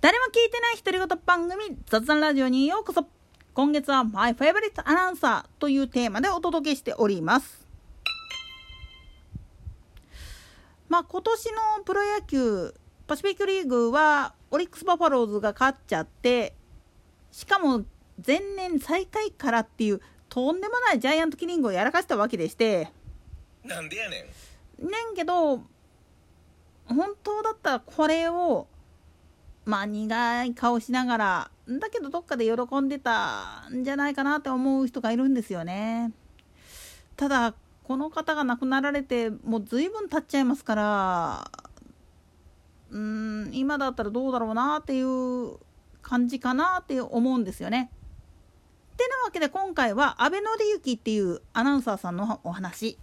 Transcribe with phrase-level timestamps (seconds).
[0.00, 3.06] 誰も聞いてない独り言番組雑談ラジオにようこそ。
[3.52, 7.66] 今月は My Favorite Announcer というテーマでお届けしております。
[10.88, 12.74] まあ今年のプロ野球
[13.06, 16.54] パシフィックリーグはオリックス・バファローズが勝っちゃって
[17.30, 17.84] しかも
[18.26, 22.90] 前年最下位からっていうとんでもないジャイアントキリングをやらかしたわけでして。
[23.64, 24.24] なんでやね
[24.82, 24.84] ん。
[24.88, 25.58] ねんけど
[26.86, 28.66] 本当だったらこれを
[29.64, 36.12] まあ苦い顔しながらだけどどっかで喜んでたんじゃないかなって思う人がいるんですよね。
[37.16, 41.50] ただこの方が亡くなられてもう随分経っちゃいますから
[42.90, 45.58] うーん今だったらどうだろうなっていう
[46.02, 47.90] 感じかなって思うんですよね。
[48.96, 52.98] てなわけで今回は阿部紀之っていうアナウンサーさんのお話。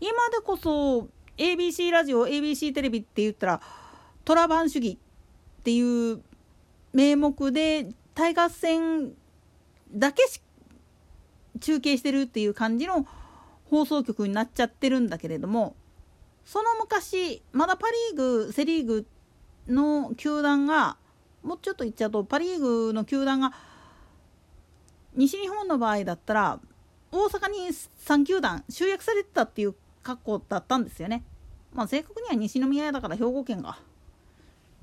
[0.00, 3.60] 今でこそ ABC ラジオ ABC テレビって言ったら
[4.28, 4.98] 虎番主義
[5.60, 6.20] っていう
[6.92, 9.14] 名目でタイガース戦
[9.90, 10.22] だけ
[11.60, 13.06] 中継してるっていう感じの
[13.70, 15.74] 放送局になっちゃってるんだけれども
[16.44, 19.06] その昔まだパ・リーグセ・リーグ
[19.66, 20.98] の球団が
[21.42, 23.54] もうちょっと言っちゃうとパ・リーグの球団が
[25.14, 26.60] 西日本の場合だったら
[27.12, 31.24] 大阪に3球団集約されてたっていう格好だったんですよね。
[31.72, 33.78] まあ正確には西宮だから兵庫県が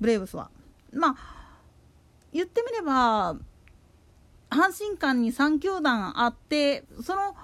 [0.00, 0.50] ブレーブスは。
[0.92, 1.16] まあ
[2.32, 3.36] 言ってみれば
[4.50, 7.34] 阪神間に3球団あってその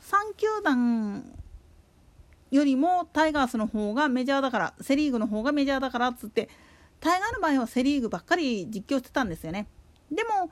[0.00, 1.24] 3球団
[2.50, 6.48] よりもタイガースの方がメジャーだからセ・リーグの方がメジャーだからっつって
[7.00, 9.66] タイガーの場合はセ・リーグばっかり実況してたんですよね。
[10.10, 10.50] でも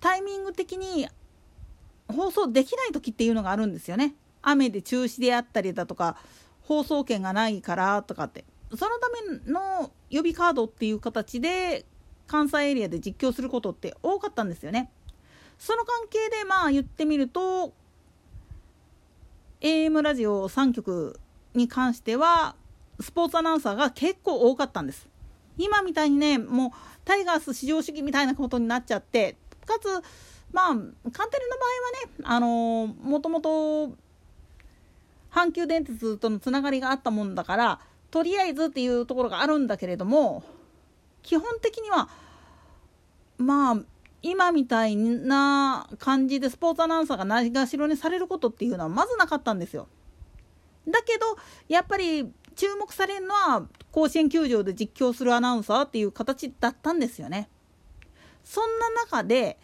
[0.00, 1.08] タイミング的に
[2.08, 4.14] 放送できない時っていうのがあるんですよね。
[4.42, 6.16] 雨で中止であったりだとか
[6.62, 8.44] 放送権がないからとかって
[8.74, 9.08] そのた
[9.46, 11.84] めの予備カードっていう形で
[12.26, 14.90] 関西エリアで実況することって多かったんですよね。
[15.58, 17.72] その関係でまあ言ってみると
[19.60, 21.18] AM ラジオ3局
[21.54, 22.56] に関しては
[23.00, 25.08] スポーツアナウンサーが結構多かったんです。
[25.58, 26.70] 今みたいにねもう
[27.04, 29.88] タイガース至上主義みたいなことになっちゃってかつ
[30.52, 31.28] まあカンテレの場合は
[32.04, 33.96] ねあのもともと
[35.30, 37.80] 阪急電鉄とのつながりがあったもんだから
[38.16, 40.42] とりあえずっていうところがあるんだけれども
[41.22, 42.08] 基本的には
[43.36, 43.76] まあ
[44.22, 49.86] 今みたいな感じでスポーツアナウンサーがないがしろにされることっていうのはまずなかったんですよ。
[50.88, 51.26] だけど
[51.68, 57.50] やっぱり注目されるのは甲子園球場で実況するアナウンサーっていう形だったんですよね。
[58.42, 59.58] そんな中で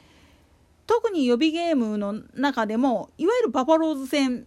[0.86, 4.46] 特に予備ゲームの中でもいわゆるバファローズ戦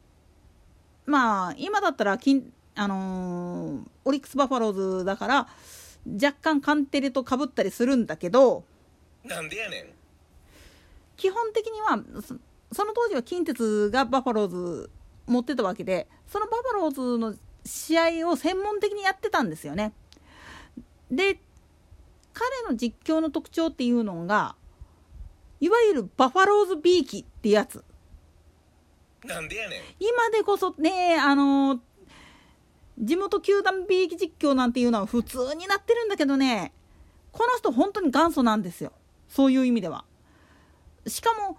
[1.07, 5.47] まあ今だったら金あのー、オリックス・バファローズだから
[6.21, 8.63] 若干カンテレとかぶったりするんだけど
[9.23, 9.85] なんでやねん
[11.17, 11.99] 基本的には
[12.71, 14.89] その当時は近鉄がバファローズ
[15.27, 17.35] 持ってたわけでそのバファローズの
[17.65, 19.93] 試合を専門的にやってたんですよね。
[21.09, 21.39] で
[22.33, 24.55] 彼の実況の特徴っていうのが
[25.59, 27.83] いわゆるバファローズビーキってやつ。
[29.23, 31.79] なんでやねん今でこそねあの
[32.97, 36.73] 地元球団 B 実況なんていうのは普通になってるんだけどね。
[37.31, 38.93] この人本当に元祖なんですよ。
[39.27, 40.05] そういう意味では。
[41.05, 41.57] しかも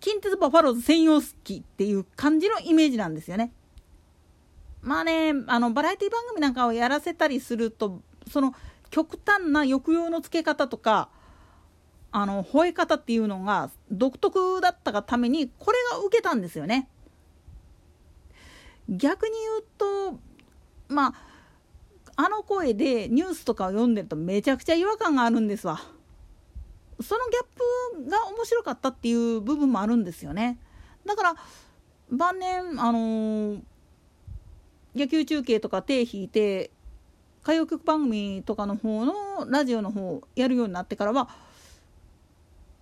[0.00, 3.52] 近鉄バファローズ専用機っていう感じのイメージなんですよね。
[4.80, 8.52] まあねあのバラエティ番組なんかをやらせたりするとその
[8.90, 11.08] 極端な抑揚のつけ方とか
[12.10, 16.88] あの吠え方っていうのが独特だったがためにこれが受けたんですよね。
[18.88, 19.84] 逆に言うと
[20.92, 21.14] まあ
[22.16, 25.80] あの声でニュースとかを読んでるとめちゃくちゃ違和感があるんですわ。
[27.00, 30.58] そのギャップが面白かったっていう部分もあるんですよね。
[31.04, 31.36] だから
[32.10, 33.62] 晩年あのー、
[34.94, 36.70] 野球中継とか手引いて
[37.42, 39.14] 歌謡曲番組とかの方の
[39.48, 41.28] ラジオの方をやるようになってからは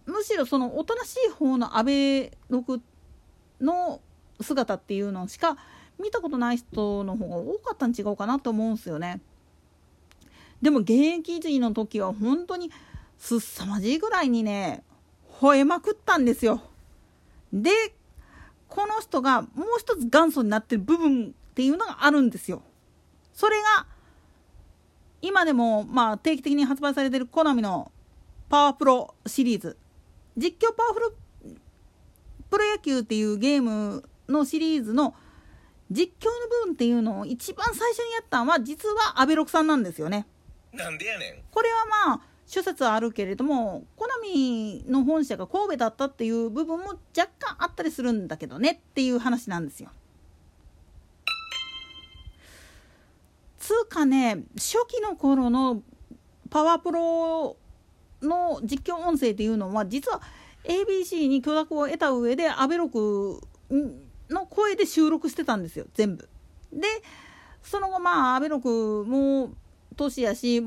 [0.05, 2.81] むしろそのおとなしい方の安倍六
[3.61, 4.01] の
[4.41, 5.57] 姿っていうのしか
[6.01, 9.21] 見たことない人の方が多かったん違うかなと思うんですよね。
[10.63, 12.71] でも現役時の時は本当に
[13.19, 14.83] すさまじいぐらいにね
[15.41, 16.63] 吠えまくったんですよ。
[17.53, 17.71] で
[18.69, 22.63] この人がもう一つ元祖になってる部分っていうのがあるんですよ。
[23.33, 23.87] それが
[25.23, 27.91] 今でもまあ定期的に発売されてるコナミの
[28.49, 29.77] パワープロシリーズ
[30.37, 31.17] 実況パワフル
[32.51, 35.15] プロ野球っていうゲームのシリーズの
[35.91, 40.27] 実況の部分っていうのを一番最初にやったのは実はアベロクさんなんですよね。
[40.73, 49.91] なんでやねんこれはまあ諸説あるけれどもコナミの本社が神戸だったっていう部分も若干あったりするんだけどねっていう話なんですよ。
[53.59, 55.83] つうかね初期の頃の
[56.51, 57.57] パワープロ
[58.23, 60.21] の実況音声っていうのは実は
[60.65, 63.41] ABC に許諾を得た上でアベロク
[64.31, 66.29] の声で収録してたんですよ全部。
[66.73, 66.87] で
[67.63, 69.53] その後まあアベロクも
[69.97, 70.65] 年やし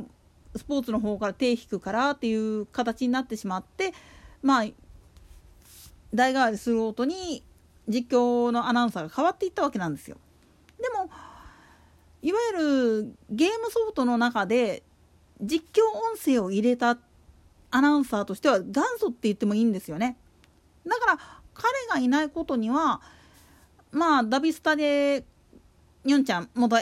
[0.56, 3.94] スポーツの方から手引くからっていう形になってしまって
[4.42, 4.65] まあ
[6.13, 7.44] 代替わりするごとに
[7.88, 10.18] 実況のアナウンサーが変わっていったわけなんですよ。
[10.80, 11.09] でも
[12.21, 12.57] いわゆ
[13.04, 14.83] るゲームソフトの中で
[15.42, 16.98] 実況音声を入れた
[17.71, 20.18] アナウンサーとしては元祖って言ってもいいんですよね。
[20.86, 21.19] だから
[21.54, 23.01] 彼がいないことには
[23.94, 25.24] まあダビスタで
[26.04, 26.78] にょんちゃん元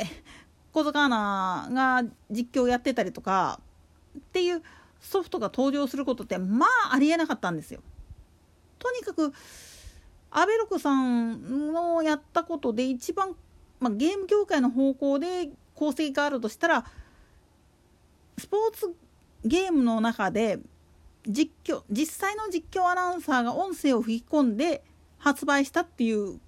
[0.72, 3.60] 小塚アナが実況やってたりとか
[4.18, 4.63] っていう
[5.02, 7.81] ソフトが登場することってまあありえなかったんですよ。
[8.80, 9.34] とにかく
[10.31, 13.36] アベロクさんのやったことで一番、
[13.80, 16.86] まあ、ゲーム業界の方向で功績があるとしたら
[18.38, 18.96] スポーツ
[19.44, 20.60] ゲームの中で
[21.28, 24.84] 実況実際の実況アナウンサーが音声を吹き込んで
[25.18, 26.40] 発売したっていう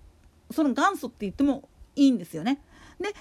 [0.51, 2.62] その元祖って言ってもいいんですよね。
[3.00, 3.13] で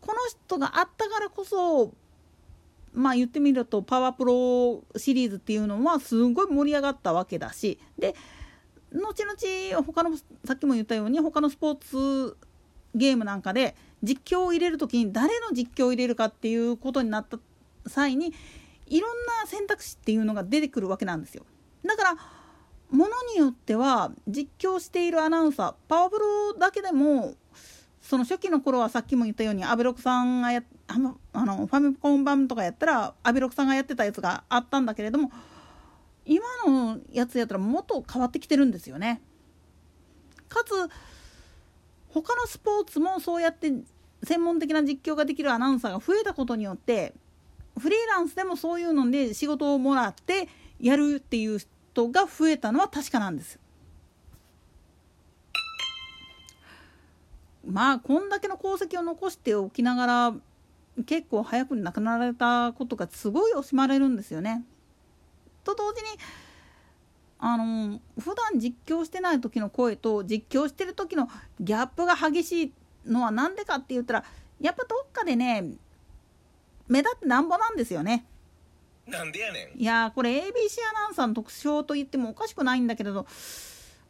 [0.00, 1.94] この人があったからこそ
[2.92, 8.14] まあ言ってみるとパワープロシリーズっていうのはすごい盛り上がったわけだしで
[8.92, 12.36] 後々他のさっきも言ったように他のスポーツ
[12.94, 17.38] ゲームなんかで実況を入れる時に誰の実況を入れるかっていうことになった
[17.88, 18.32] 際に
[18.86, 19.10] いろん
[19.42, 21.44] な選択肢っていうのが出てくるわけなんですよ。
[21.84, 22.16] だから
[22.94, 27.34] ものによっては実況しているアナウンサーパワープロだけでも
[28.00, 35.32] その初期の頃はさっきも言ったようにアベロクさんがやあのファミコン版とかやったらアベロクさんがやってたやつがあったんだけれども
[36.24, 39.20] 今のやつやったらもっと変わってきてるんですよね。
[40.48, 40.72] かつ
[42.08, 43.72] 他のスポーツもそうやって
[44.22, 47.12] 専門的な実況ができるアナウンサーが増えたことによって
[47.78, 50.48] フリーランスでもそういうので仕事をもらって
[50.78, 51.58] やるっていう
[51.94, 53.60] 人が増えたのは確かなんです。
[57.64, 60.34] まあこんだけの功績を残しておきながら
[61.06, 64.64] 結構早く亡くなられたことがすごい惜しまれるんですよね。
[65.62, 66.08] と同時に
[67.38, 71.28] あの普段実況してない時の声と実況してる時の
[71.60, 72.72] ギャップが激しい
[73.06, 74.24] のは何でかって言ったら
[74.60, 75.64] やっぱどっかでね
[76.88, 78.26] 目立ってなんぼなんですよね。
[79.06, 80.42] なんでやねんいやこれ ABC
[80.90, 83.26] アナウンサーの特徴と言ってもおかしくないんだけれど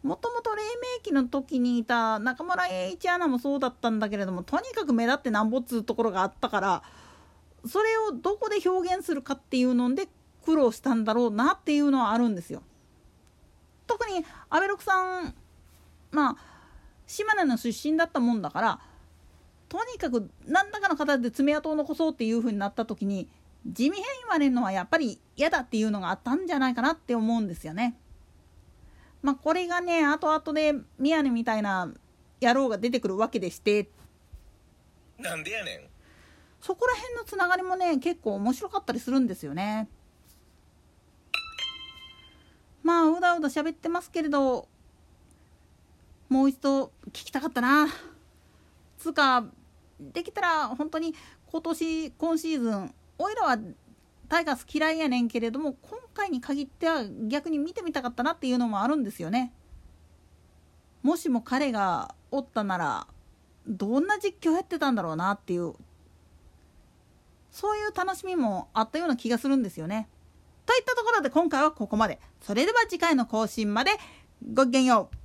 [0.02, 0.62] もともと黎
[0.98, 6.82] 明期の時にいた中村栄一アナもそうだったんだけれどもとにかく目立ってなんぼっつうところがあったから
[7.66, 10.08] それをどこで表現するかっていうので
[10.44, 12.62] 苦労したんだろうなっていうのはあるんですよ。
[13.86, 15.34] 特に阿部六さん
[16.10, 16.36] まあ
[17.06, 18.80] 島根の出身だったもんだから
[19.68, 23.28] とにかく何らかの形で爪痕を残そうっていう風になった時に
[23.66, 27.96] 地味変言われるのはやっぱり嫌だっていうのがあったんじゃないかなって思うんですよね。
[29.22, 31.90] まあ、これがね後々で宮根みたいな
[32.42, 33.88] 野郎が出てくるわけでして。
[35.18, 35.80] なんでやねん。
[36.60, 39.88] そこら辺のつながりもね結構面白かったりするんですよね。
[42.82, 44.68] まあうだうだ喋ってますけれど
[46.28, 47.86] もう一度聞きたかったな。
[48.98, 49.46] つうか
[49.98, 51.14] できたら本当に
[51.46, 53.58] 今年今シーズンおいらは
[54.28, 59.52] タイガース嫌いやねんけれども今回に限っては逆に見てみたかったなっていうのもあるんですよね。
[61.02, 63.06] もしも彼がおったなら
[63.66, 65.74] どんな実況やってたんだろうなっていう
[67.50, 70.08] そういう楽しみもあったような気がするんですよね。
[70.66, 72.18] といったところで今回はここまで。
[72.40, 73.92] それでは次回の更新まで
[74.52, 75.23] ごきげんよう。